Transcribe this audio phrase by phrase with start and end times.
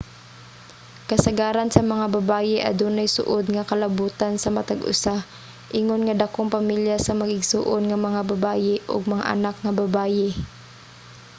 [1.09, 5.15] kasagaran sa mga babaye adunay suod nga kalabutan sa matag usa
[5.79, 10.27] ingon nga dakong pamilya sa mag-igsoon nga mga babaye ug mga anak nga babaye